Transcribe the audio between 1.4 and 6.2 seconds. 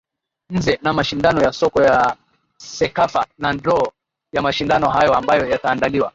ya soka ya cekafa na draw ya mashindano hayo ambayo yataandaliwa